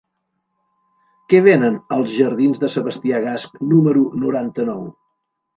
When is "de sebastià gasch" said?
2.65-3.63